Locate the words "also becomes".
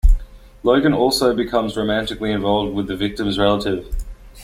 0.95-1.77